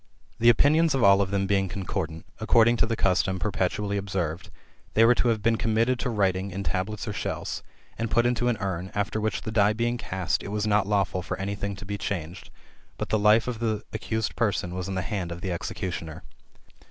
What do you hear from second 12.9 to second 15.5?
but the life of the accused person was in the hands of the